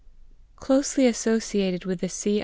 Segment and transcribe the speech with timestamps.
[0.55, 2.39] Closely associated with the C.